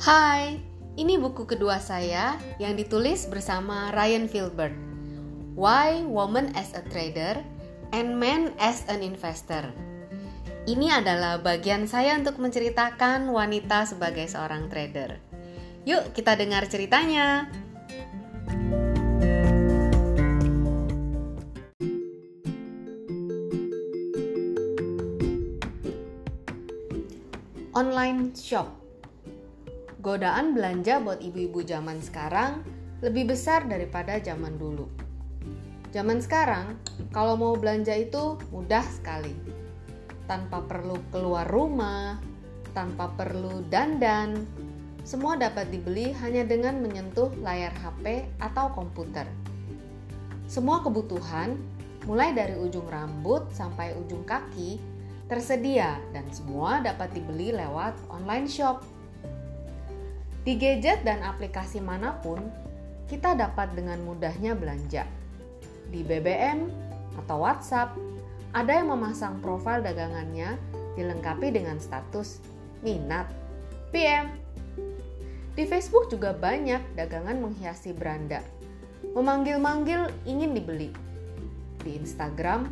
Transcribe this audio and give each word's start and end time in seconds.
Hai, 0.00 0.56
ini 0.96 1.20
buku 1.20 1.44
kedua 1.44 1.76
saya 1.76 2.40
yang 2.56 2.72
ditulis 2.72 3.28
bersama 3.28 3.92
Ryan 3.92 4.32
Filbert. 4.32 4.72
Why 5.52 6.00
Woman 6.08 6.56
as 6.56 6.72
a 6.72 6.80
Trader 6.88 7.44
and 7.92 8.16
Men 8.16 8.56
as 8.56 8.80
an 8.88 9.04
Investor. 9.04 9.68
Ini 10.64 11.04
adalah 11.04 11.44
bagian 11.44 11.84
saya 11.84 12.16
untuk 12.16 12.40
menceritakan 12.40 13.28
wanita 13.28 13.84
sebagai 13.84 14.24
seorang 14.24 14.72
trader. 14.72 15.20
Yuk, 15.84 16.16
kita 16.16 16.32
dengar 16.32 16.64
ceritanya. 16.64 17.52
Online 27.76 28.32
shop 28.32 28.79
godaan 30.00 30.56
belanja 30.56 30.96
buat 31.04 31.20
ibu-ibu 31.20 31.60
zaman 31.60 32.00
sekarang 32.00 32.64
lebih 33.04 33.36
besar 33.36 33.68
daripada 33.68 34.16
zaman 34.20 34.56
dulu. 34.56 34.88
Zaman 35.92 36.24
sekarang, 36.24 36.80
kalau 37.12 37.36
mau 37.36 37.52
belanja 37.56 37.92
itu 37.92 38.40
mudah 38.48 38.84
sekali. 38.88 39.36
Tanpa 40.24 40.64
perlu 40.64 40.96
keluar 41.12 41.44
rumah, 41.48 42.16
tanpa 42.72 43.12
perlu 43.12 43.66
dandan, 43.68 44.46
semua 45.02 45.34
dapat 45.36 45.68
dibeli 45.68 46.14
hanya 46.22 46.46
dengan 46.46 46.78
menyentuh 46.80 47.34
layar 47.42 47.74
HP 47.74 48.24
atau 48.38 48.70
komputer. 48.72 49.26
Semua 50.46 50.80
kebutuhan, 50.80 51.58
mulai 52.06 52.32
dari 52.32 52.54
ujung 52.56 52.86
rambut 52.86 53.50
sampai 53.50 53.92
ujung 53.98 54.22
kaki, 54.22 54.78
tersedia 55.26 55.98
dan 56.14 56.26
semua 56.30 56.78
dapat 56.82 57.10
dibeli 57.14 57.50
lewat 57.50 57.98
online 58.10 58.46
shop. 58.46 58.82
Di 60.40 60.56
gadget 60.56 61.04
dan 61.04 61.20
aplikasi 61.20 61.84
mana 61.84 62.16
pun, 62.24 62.40
kita 63.12 63.36
dapat 63.36 63.76
dengan 63.76 64.00
mudahnya 64.06 64.56
belanja. 64.56 65.04
Di 65.92 66.00
BBM 66.00 66.70
atau 67.20 67.44
WhatsApp, 67.44 67.92
ada 68.56 68.72
yang 68.72 68.88
memasang 68.88 69.38
profil 69.44 69.84
dagangannya 69.84 70.56
dilengkapi 70.96 71.52
dengan 71.52 71.76
status 71.76 72.40
minat 72.80 73.28
PM. 73.92 74.32
Di 75.52 75.68
Facebook 75.68 76.08
juga 76.08 76.32
banyak 76.32 76.96
dagangan 76.96 77.36
menghiasi 77.36 77.92
beranda. 77.92 78.40
Memanggil-manggil 79.12 80.08
ingin 80.24 80.56
dibeli. 80.56 80.88
Di 81.84 82.00
Instagram, 82.00 82.70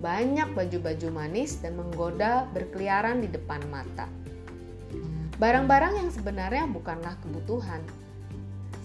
banyak 0.00 0.54
baju-baju 0.56 1.08
manis 1.12 1.60
dan 1.60 1.76
menggoda 1.76 2.48
berkeliaran 2.56 3.20
di 3.20 3.28
depan 3.28 3.60
mata. 3.68 4.08
Barang-barang 5.42 5.98
yang 5.98 6.10
sebenarnya 6.14 6.70
bukanlah 6.70 7.18
kebutuhan. 7.18 7.82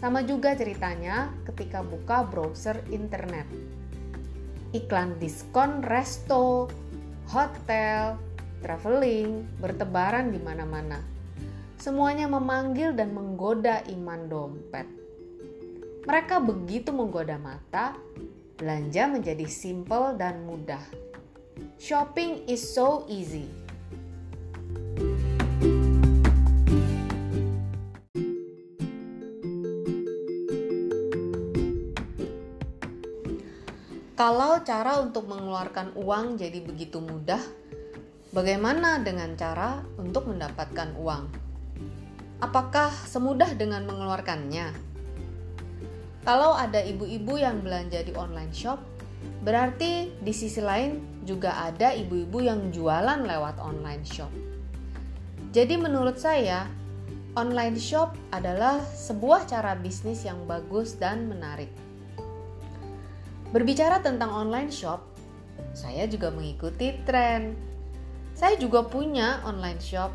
Sama 0.02 0.26
juga 0.26 0.58
ceritanya 0.58 1.30
ketika 1.46 1.86
buka 1.86 2.26
browser 2.26 2.82
internet. 2.90 3.46
Iklan 4.74 5.22
diskon 5.22 5.86
resto, 5.86 6.66
hotel, 7.30 8.18
traveling 8.66 9.46
bertebaran 9.62 10.34
di 10.34 10.42
mana-mana. 10.42 10.98
Semuanya 11.78 12.26
memanggil 12.26 12.90
dan 12.98 13.14
menggoda 13.14 13.86
iman 13.94 14.26
dompet. 14.26 14.90
Mereka 16.10 16.42
begitu 16.42 16.90
menggoda 16.90 17.38
mata, 17.38 17.94
belanja 18.58 19.06
menjadi 19.06 19.46
simple 19.46 20.18
dan 20.18 20.42
mudah. 20.50 20.82
Shopping 21.78 22.50
is 22.50 22.66
so 22.66 23.06
easy. 23.06 23.46
Kalau 34.18 34.66
cara 34.66 34.98
untuk 34.98 35.30
mengeluarkan 35.30 35.94
uang 35.94 36.42
jadi 36.42 36.58
begitu 36.66 36.98
mudah, 36.98 37.38
bagaimana 38.34 38.98
dengan 39.06 39.38
cara 39.38 39.86
untuk 39.94 40.26
mendapatkan 40.26 40.98
uang? 40.98 41.30
Apakah 42.42 42.90
semudah 43.06 43.54
dengan 43.54 43.86
mengeluarkannya? 43.86 44.74
Kalau 46.26 46.58
ada 46.58 46.82
ibu-ibu 46.82 47.38
yang 47.38 47.62
belanja 47.62 48.02
di 48.02 48.10
online 48.18 48.50
shop, 48.50 48.82
berarti 49.46 50.10
di 50.18 50.34
sisi 50.34 50.66
lain 50.66 51.22
juga 51.22 51.70
ada 51.70 51.94
ibu-ibu 51.94 52.42
yang 52.42 52.74
jualan 52.74 53.22
lewat 53.22 53.62
online 53.62 54.02
shop. 54.02 54.34
Jadi, 55.54 55.78
menurut 55.78 56.18
saya, 56.18 56.66
online 57.38 57.78
shop 57.78 58.18
adalah 58.34 58.82
sebuah 58.82 59.46
cara 59.46 59.78
bisnis 59.78 60.26
yang 60.26 60.42
bagus 60.50 60.98
dan 60.98 61.30
menarik. 61.30 61.70
Berbicara 63.48 64.04
tentang 64.04 64.28
online 64.28 64.68
shop, 64.68 65.00
saya 65.72 66.04
juga 66.12 66.28
mengikuti 66.36 66.92
tren. 67.08 67.56
Saya 68.36 68.60
juga 68.60 68.84
punya 68.84 69.40
online 69.48 69.80
shop. 69.80 70.12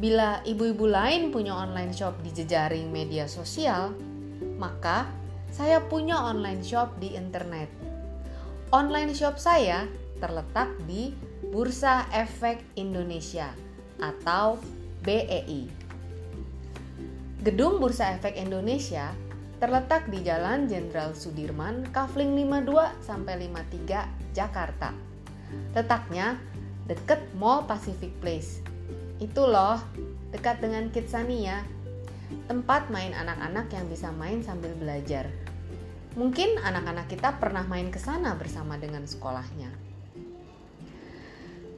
Bila 0.00 0.40
ibu-ibu 0.48 0.88
lain 0.88 1.28
punya 1.28 1.52
online 1.52 1.92
shop 1.92 2.16
di 2.24 2.32
jejaring 2.32 2.88
media 2.88 3.28
sosial, 3.28 3.92
maka 4.56 5.04
saya 5.52 5.84
punya 5.84 6.16
online 6.16 6.64
shop 6.64 6.96
di 6.96 7.12
internet. 7.12 7.68
Online 8.72 9.12
shop 9.12 9.36
saya 9.36 9.84
terletak 10.16 10.72
di 10.88 11.12
Bursa 11.52 12.08
Efek 12.14 12.62
Indonesia 12.80 13.52
atau 14.00 14.56
BEI. 15.04 15.68
Gedung 17.44 17.78
Bursa 17.78 18.16
Efek 18.16 18.34
Indonesia 18.34 19.14
terletak 19.58 20.06
di 20.06 20.22
Jalan 20.22 20.70
Jenderal 20.70 21.18
Sudirman, 21.18 21.90
Kafling 21.90 22.38
52 22.38 22.94
sampai 23.02 23.50
53, 23.50 24.06
Jakarta. 24.30 24.94
Letaknya 25.74 26.38
dekat 26.86 27.18
Mall 27.34 27.66
Pacific 27.66 28.14
Place. 28.22 28.62
Itu 29.18 29.50
loh, 29.50 29.82
dekat 30.30 30.62
dengan 30.62 30.94
Kidsania. 30.94 31.66
Tempat 32.46 32.86
main 32.94 33.10
anak-anak 33.10 33.66
yang 33.74 33.86
bisa 33.90 34.14
main 34.14 34.46
sambil 34.46 34.70
belajar. 34.78 35.26
Mungkin 36.14 36.62
anak-anak 36.62 37.10
kita 37.10 37.42
pernah 37.42 37.66
main 37.66 37.90
ke 37.90 37.98
sana 37.98 38.38
bersama 38.38 38.78
dengan 38.78 39.10
sekolahnya. 39.10 39.74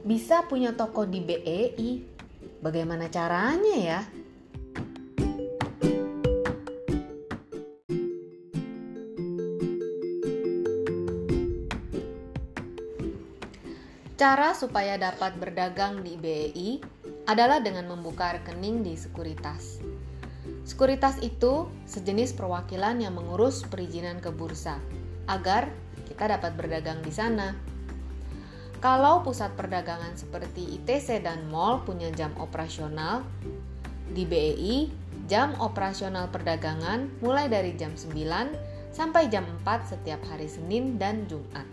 Bisa 0.05 0.45
punya 0.45 0.77
toko 0.77 1.09
di 1.09 1.17
BEI. 1.21 2.13
Bagaimana 2.61 3.09
caranya 3.09 3.75
ya? 3.77 4.01
Cara 14.21 14.53
supaya 14.53 15.01
dapat 15.01 15.33
berdagang 15.41 16.05
di 16.05 16.13
BEI 16.13 16.77
adalah 17.25 17.57
dengan 17.57 17.89
membuka 17.89 18.37
rekening 18.37 18.85
di 18.85 18.93
sekuritas. 18.93 19.81
Sekuritas 20.61 21.17
itu 21.25 21.65
sejenis 21.89 22.37
perwakilan 22.37 23.01
yang 23.01 23.17
mengurus 23.17 23.65
perizinan 23.65 24.21
ke 24.21 24.29
bursa 24.29 24.77
agar 25.25 25.73
kita 26.05 26.37
dapat 26.37 26.53
berdagang 26.53 27.01
di 27.01 27.09
sana. 27.09 27.57
Kalau 28.77 29.25
pusat 29.25 29.57
perdagangan 29.57 30.13
seperti 30.13 30.77
ITC 30.77 31.25
dan 31.25 31.49
mall 31.49 31.81
punya 31.81 32.13
jam 32.13 32.29
operasional, 32.37 33.25
di 34.13 34.21
BEI 34.29 34.85
jam 35.25 35.57
operasional 35.57 36.29
perdagangan 36.29 37.09
mulai 37.25 37.49
dari 37.49 37.73
jam 37.73 37.97
9 37.97 38.13
sampai 38.93 39.33
jam 39.33 39.49
4 39.65 39.97
setiap 39.97 40.21
hari 40.29 40.45
Senin 40.45 41.01
dan 41.01 41.25
Jumat. 41.25 41.65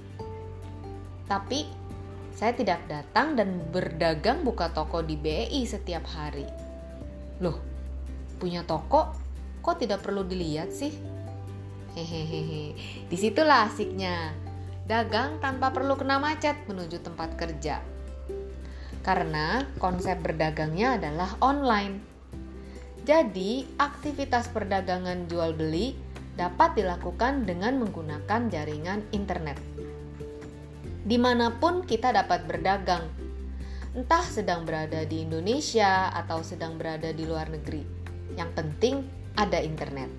Tapi 1.28 1.88
saya 2.38 2.54
tidak 2.54 2.86
datang 2.86 3.34
dan 3.34 3.58
berdagang 3.74 4.46
buka 4.46 4.70
toko 4.70 5.02
di 5.02 5.18
BEI 5.18 5.66
setiap 5.66 6.06
hari. 6.06 6.46
Loh, 7.42 7.58
punya 8.38 8.62
toko 8.62 9.10
kok 9.58 9.82
tidak 9.82 10.06
perlu 10.06 10.22
dilihat 10.22 10.70
sih? 10.70 10.94
Hehehe, 11.98 12.78
di 13.10 13.16
situlah 13.18 13.66
asiknya. 13.66 14.30
Dagang 14.86 15.42
tanpa 15.42 15.74
perlu 15.74 15.98
kena 15.98 16.22
macet 16.22 16.54
menuju 16.70 17.02
tempat 17.02 17.34
kerja. 17.34 17.82
Karena 19.02 19.66
konsep 19.82 20.22
berdagangnya 20.22 20.94
adalah 20.94 21.34
online. 21.42 21.98
Jadi, 23.02 23.66
aktivitas 23.82 24.46
perdagangan 24.54 25.26
jual 25.26 25.58
beli 25.58 25.98
dapat 26.38 26.78
dilakukan 26.78 27.50
dengan 27.50 27.82
menggunakan 27.82 28.46
jaringan 28.46 29.02
internet 29.10 29.58
di 31.08 31.16
mana 31.16 31.56
pun 31.56 31.88
kita 31.88 32.12
dapat 32.12 32.44
berdagang, 32.44 33.08
entah 33.96 34.20
sedang 34.28 34.68
berada 34.68 35.08
di 35.08 35.24
Indonesia 35.24 36.12
atau 36.12 36.44
sedang 36.44 36.76
berada 36.76 37.16
di 37.16 37.24
luar 37.24 37.48
negeri. 37.48 37.80
Yang 38.36 38.50
penting 38.52 38.96
ada 39.32 39.56
internet. 39.56 40.12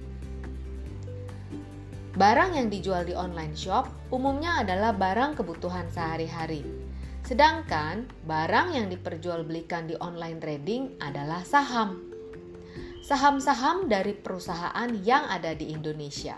Barang 2.17 2.57
yang 2.57 2.73
dijual 2.73 3.05
di 3.05 3.13
online 3.13 3.53
shop 3.53 3.85
umumnya 4.09 4.65
adalah 4.65 4.97
barang 4.97 5.37
kebutuhan 5.37 5.85
sehari-hari. 5.93 6.65
Sedangkan 7.21 8.09
barang 8.25 8.73
yang 8.73 8.89
diperjualbelikan 8.89 9.85
di 9.85 9.95
online 10.01 10.41
trading 10.41 10.97
adalah 10.97 11.45
saham. 11.45 12.09
saham-saham 12.99 13.89
dari 13.89 14.13
perusahaan 14.13 14.85
yang 15.01 15.25
ada 15.25 15.57
di 15.57 15.73
Indonesia. 15.73 16.37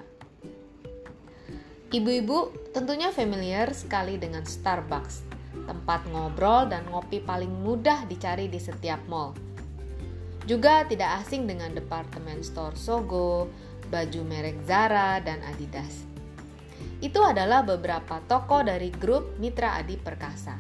Ibu-ibu 1.92 2.72
tentunya 2.72 3.12
familiar 3.12 3.76
sekali 3.76 4.16
dengan 4.16 4.48
Starbucks, 4.48 5.28
tempat 5.68 6.08
ngobrol 6.08 6.72
dan 6.72 6.88
ngopi 6.88 7.20
paling 7.20 7.52
mudah 7.52 8.08
dicari 8.08 8.48
di 8.48 8.64
setiap 8.64 9.04
mall. 9.12 9.36
Juga 10.48 10.88
tidak 10.88 11.20
asing 11.20 11.44
dengan 11.44 11.76
departemen 11.76 12.40
store 12.48 12.80
Sogo, 12.80 13.52
baju 13.92 14.22
merek 14.24 14.64
Zara, 14.64 15.20
dan 15.20 15.44
Adidas. 15.44 16.08
Itu 17.04 17.28
adalah 17.28 17.60
beberapa 17.68 18.24
toko 18.24 18.64
dari 18.64 18.88
grup 18.88 19.36
Mitra 19.36 19.76
Adi 19.76 20.00
Perkasa. 20.00 20.56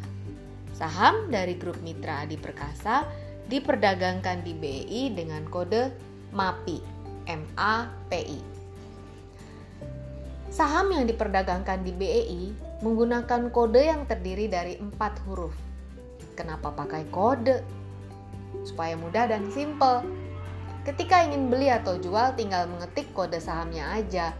Saham 0.75 1.31
dari 1.31 1.55
grup 1.55 1.79
Mitra 1.79 2.27
Adi 2.27 2.35
Perkasa 2.35 3.07
diperdagangkan 3.47 4.43
di 4.43 4.51
BI 4.51 5.15
dengan 5.15 5.47
kode 5.47 5.95
MAPI, 6.35 6.77
M-A-P-I. 7.31 8.50
Saham 10.51 10.91
yang 10.91 11.07
diperdagangkan 11.07 11.79
di 11.87 11.95
BEI 11.95 12.51
menggunakan 12.83 13.55
kode 13.55 13.87
yang 13.87 14.03
terdiri 14.03 14.51
dari 14.51 14.75
empat 14.75 15.23
huruf. 15.23 15.55
Kenapa 16.35 16.75
pakai 16.75 17.07
kode? 17.07 17.63
Supaya 18.67 18.99
mudah 18.99 19.31
dan 19.31 19.47
simple. 19.47 20.03
Ketika 20.83 21.23
ingin 21.23 21.47
beli 21.47 21.71
atau 21.71 21.95
jual 21.95 22.35
tinggal 22.35 22.67
mengetik 22.67 23.15
kode 23.15 23.39
sahamnya 23.39 23.95
aja. 23.95 24.35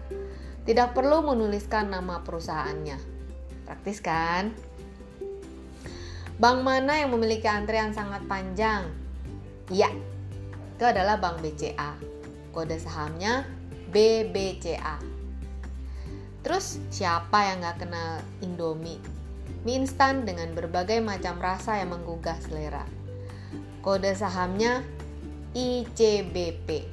Tidak 0.67 0.91
perlu 0.91 1.23
menuliskan 1.23 1.87
nama 1.87 2.19
perusahaannya. 2.27 2.99
Praktis 3.63 4.03
kan? 4.03 4.51
Bank 6.37 6.59
mana 6.59 6.99
yang 6.99 7.15
memiliki 7.15 7.47
antrean 7.47 7.95
sangat 7.95 8.27
panjang? 8.27 8.91
Ya, 9.71 9.87
itu 10.75 10.83
adalah 10.83 11.15
Bank 11.23 11.39
BCA. 11.39 11.95
Kode 12.51 12.77
sahamnya 12.83 13.47
BBCA. 13.95 15.20
Terus 16.41 16.81
siapa 16.89 17.53
yang 17.53 17.61
nggak 17.61 17.77
kenal 17.85 18.21
Indomie? 18.41 19.01
Mie 19.61 19.77
instan 19.77 20.25
dengan 20.25 20.57
berbagai 20.57 20.97
macam 21.05 21.37
rasa 21.37 21.77
yang 21.77 21.93
menggugah 21.93 22.33
selera. 22.41 22.81
Kode 23.85 24.09
sahamnya 24.17 24.81
ICBP. 25.53 26.89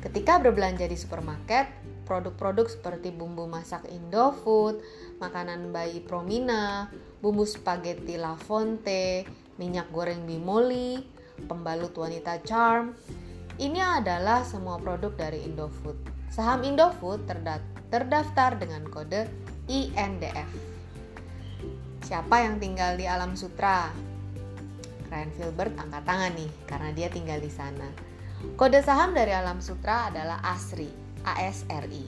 Ketika 0.00 0.40
berbelanja 0.40 0.88
di 0.88 0.96
supermarket, 0.96 1.68
produk-produk 2.08 2.66
seperti 2.66 3.12
bumbu 3.12 3.44
masak 3.44 3.86
Indofood, 3.92 4.80
makanan 5.20 5.70
bayi 5.70 6.00
Promina, 6.00 6.90
bumbu 7.20 7.44
spaghetti 7.44 8.16
La 8.16 8.34
Fonte, 8.34 9.28
minyak 9.60 9.92
goreng 9.92 10.24
Bimoli, 10.24 11.00
pembalut 11.46 11.94
wanita 11.94 12.40
Charm. 12.42 12.96
Ini 13.62 13.78
adalah 13.78 14.42
semua 14.42 14.74
produk 14.74 15.14
dari 15.14 15.46
Indofood. 15.46 15.94
Saham 16.34 16.66
Indofood 16.66 17.30
terdaftar 17.94 18.58
dengan 18.58 18.82
kode 18.90 19.30
INDF. 19.70 20.50
Siapa 22.02 22.42
yang 22.42 22.58
tinggal 22.58 22.98
di 22.98 23.06
Alam 23.06 23.38
Sutra? 23.38 23.86
Ryan 25.06 25.30
Filbert 25.38 25.78
angkat 25.78 26.02
tangan 26.02 26.34
nih 26.34 26.50
karena 26.66 26.90
dia 26.90 27.06
tinggal 27.06 27.38
di 27.38 27.46
sana. 27.46 27.86
Kode 28.58 28.82
saham 28.82 29.14
dari 29.14 29.30
Alam 29.30 29.62
Sutra 29.62 30.10
adalah 30.10 30.42
ASRI, 30.42 31.22
ASRI. 31.22 32.04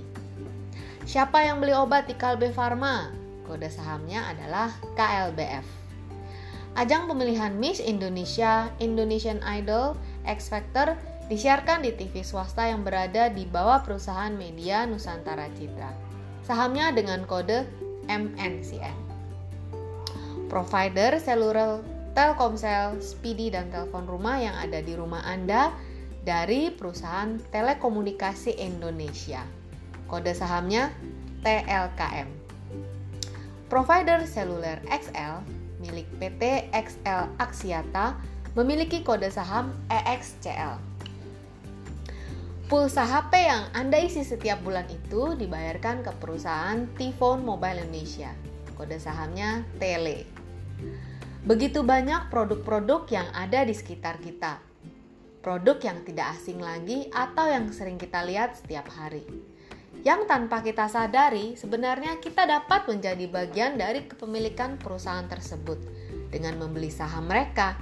Siapa 1.06 1.38
yang 1.38 1.62
beli 1.62 1.70
obat 1.70 2.10
di 2.10 2.18
Kalbe 2.18 2.50
Pharma? 2.50 3.14
Kode 3.46 3.70
sahamnya 3.70 4.26
adalah 4.26 4.74
KLBF. 4.98 5.86
Ajang 6.74 7.06
pemilihan 7.06 7.54
Miss 7.54 7.78
Indonesia, 7.78 8.74
Indonesian 8.82 9.38
Idol, 9.46 9.94
X 10.26 10.50
Factor 10.50 10.98
disiarkan 11.28 11.80
di 11.80 11.96
TV 11.96 12.20
swasta 12.20 12.68
yang 12.68 12.84
berada 12.84 13.32
di 13.32 13.48
bawah 13.48 13.80
perusahaan 13.80 14.32
media 14.32 14.84
Nusantara 14.84 15.48
Citra. 15.56 15.88
Sahamnya 16.44 16.92
dengan 16.92 17.24
kode 17.24 17.64
MNCN. 18.08 18.96
Provider 20.52 21.16
seluler 21.16 21.80
Telkomsel, 22.14 23.02
Speedy, 23.02 23.50
dan 23.50 23.72
telepon 23.74 24.06
rumah 24.06 24.38
yang 24.38 24.54
ada 24.54 24.78
di 24.78 24.94
rumah 24.94 25.24
Anda 25.26 25.74
dari 26.22 26.70
perusahaan 26.70 27.40
Telekomunikasi 27.50 28.60
Indonesia. 28.62 29.42
Kode 30.06 30.30
sahamnya 30.30 30.94
TLKM. 31.42 32.28
Provider 33.66 34.22
seluler 34.28 34.78
XL 34.86 35.42
milik 35.82 36.06
PT 36.22 36.70
XL 36.70 37.34
Aksiata 37.42 38.14
memiliki 38.54 39.02
kode 39.02 39.26
saham 39.28 39.74
EXCL. 39.90 40.93
Pulsa 42.64 43.04
HP 43.04 43.44
yang 43.44 43.68
Anda 43.76 44.00
isi 44.00 44.24
setiap 44.24 44.64
bulan 44.64 44.88
itu 44.88 45.36
dibayarkan 45.36 46.00
ke 46.00 46.12
perusahaan 46.16 46.88
T-Phone 46.96 47.44
Mobile 47.44 47.84
Indonesia. 47.84 48.32
Kode 48.72 48.96
sahamnya 48.96 49.68
Tele. 49.76 50.24
Begitu 51.44 51.84
banyak 51.84 52.32
produk-produk 52.32 53.04
yang 53.12 53.28
ada 53.36 53.68
di 53.68 53.76
sekitar 53.76 54.16
kita. 54.16 54.64
Produk 55.44 55.76
yang 55.84 56.08
tidak 56.08 56.40
asing 56.40 56.56
lagi 56.56 57.12
atau 57.12 57.44
yang 57.52 57.68
sering 57.68 58.00
kita 58.00 58.24
lihat 58.24 58.56
setiap 58.56 58.88
hari 58.96 59.28
yang 60.04 60.28
tanpa 60.28 60.60
kita 60.60 60.84
sadari 60.84 61.56
sebenarnya 61.56 62.20
kita 62.20 62.44
dapat 62.44 62.84
menjadi 62.84 63.24
bagian 63.24 63.80
dari 63.80 64.04
kepemilikan 64.04 64.76
perusahaan 64.76 65.24
tersebut 65.24 65.80
dengan 66.28 66.60
membeli 66.60 66.92
saham 66.92 67.24
mereka. 67.24 67.80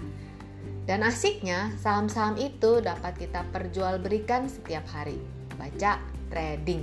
Dan 0.82 1.06
asiknya, 1.06 1.74
saham-saham 1.78 2.34
itu 2.38 2.82
dapat 2.82 3.14
kita 3.14 3.46
perjualbelikan 3.54 4.50
setiap 4.50 4.82
hari. 4.90 5.18
Baca 5.54 6.02
trading. 6.32 6.82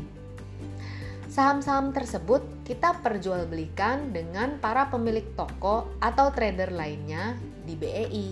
Saham-saham 1.30 1.92
tersebut 1.94 2.42
kita 2.66 3.00
perjualbelikan 3.04 4.16
dengan 4.16 4.58
para 4.58 4.88
pemilik 4.88 5.26
toko 5.36 5.92
atau 6.00 6.32
trader 6.32 6.74
lainnya 6.74 7.38
di 7.68 7.74
BEI. 7.78 8.28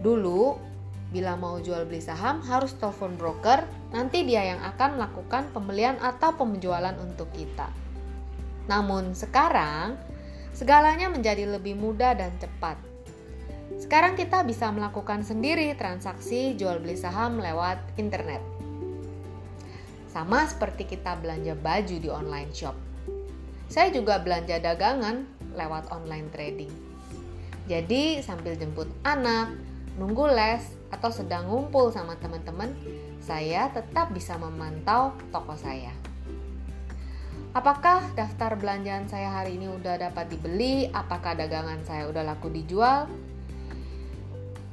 Dulu, 0.00 0.70
Bila 1.10 1.34
mau 1.34 1.58
jual 1.58 1.90
beli 1.90 1.98
saham 1.98 2.38
harus 2.46 2.70
telepon 2.78 3.18
broker, 3.18 3.66
nanti 3.90 4.22
dia 4.22 4.54
yang 4.54 4.62
akan 4.62 4.94
melakukan 4.94 5.50
pembelian 5.50 5.98
atau 5.98 6.30
penjualan 6.38 6.94
untuk 7.02 7.26
kita. 7.34 7.66
Namun 8.70 9.10
sekarang, 9.18 9.98
segalanya 10.54 11.10
menjadi 11.10 11.50
lebih 11.50 11.74
mudah 11.74 12.14
dan 12.14 12.30
cepat. 12.38 12.78
Sekarang 13.78 14.18
kita 14.18 14.42
bisa 14.42 14.72
melakukan 14.74 15.22
sendiri 15.22 15.70
transaksi 15.78 16.58
jual 16.58 16.82
beli 16.82 16.98
saham 16.98 17.38
lewat 17.38 17.78
internet. 17.94 18.42
Sama 20.10 20.42
seperti 20.50 20.90
kita 20.90 21.14
belanja 21.22 21.54
baju 21.54 21.96
di 22.02 22.10
online 22.10 22.50
shop. 22.50 22.74
Saya 23.70 23.94
juga 23.94 24.18
belanja 24.18 24.58
dagangan 24.58 25.22
lewat 25.54 25.94
online 25.94 26.26
trading. 26.34 26.72
Jadi 27.70 28.18
sambil 28.18 28.58
jemput 28.58 28.90
anak, 29.06 29.54
nunggu 29.94 30.26
les, 30.34 30.66
atau 30.90 31.14
sedang 31.14 31.46
ngumpul 31.46 31.94
sama 31.94 32.18
teman-teman, 32.18 32.74
saya 33.22 33.70
tetap 33.70 34.10
bisa 34.10 34.34
memantau 34.34 35.14
toko 35.30 35.54
saya. 35.54 35.94
Apakah 37.54 38.02
daftar 38.18 38.58
belanjaan 38.58 39.06
saya 39.06 39.30
hari 39.30 39.58
ini 39.58 39.70
udah 39.70 40.10
dapat 40.10 40.30
dibeli? 40.30 40.90
Apakah 40.90 41.38
dagangan 41.38 41.82
saya 41.86 42.10
udah 42.10 42.26
laku 42.26 42.50
dijual? 42.50 43.06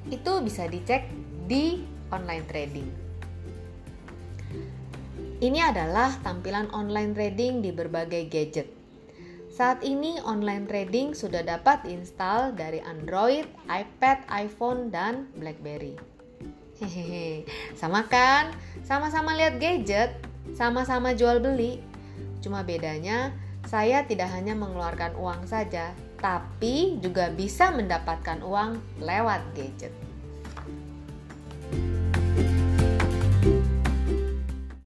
Itu 0.08 0.40
bisa 0.40 0.68
dicek 0.72 1.12
di 1.48 1.84
online 2.12 2.46
trading. 2.48 2.90
Ini 5.38 5.70
adalah 5.70 6.18
tampilan 6.26 6.74
online 6.74 7.14
trading 7.14 7.62
di 7.62 7.70
berbagai 7.70 8.26
gadget. 8.32 8.68
Saat 9.54 9.82
ini 9.86 10.18
online 10.22 10.66
trading 10.70 11.18
sudah 11.18 11.42
dapat 11.42 11.86
install 11.86 12.54
dari 12.54 12.82
Android, 12.82 13.46
iPad, 13.70 14.26
iPhone, 14.30 14.94
dan 14.94 15.30
BlackBerry. 15.38 15.98
Hehehe, 16.78 17.46
sama 17.74 18.06
kan? 18.06 18.54
Sama-sama 18.86 19.34
lihat 19.34 19.58
gadget, 19.58 20.14
sama-sama 20.54 21.18
jual 21.18 21.42
beli. 21.42 21.82
Cuma 22.42 22.62
bedanya, 22.62 23.34
saya 23.66 24.06
tidak 24.06 24.30
hanya 24.30 24.54
mengeluarkan 24.54 25.18
uang 25.18 25.50
saja, 25.50 25.94
tapi 26.18 26.98
juga 27.00 27.30
bisa 27.30 27.70
mendapatkan 27.70 28.42
uang 28.42 29.02
lewat 29.02 29.42
gadget. 29.54 30.07